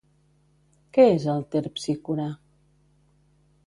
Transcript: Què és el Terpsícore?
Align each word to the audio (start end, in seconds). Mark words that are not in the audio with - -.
Què 0.97 1.05
és 1.19 1.29
el 1.35 1.45
Terpsícore? 1.57 2.29